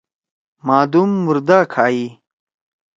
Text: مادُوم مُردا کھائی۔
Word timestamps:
مادُوم 0.65 1.09
مُردا 1.25 1.59
کھائی۔ 1.73 2.05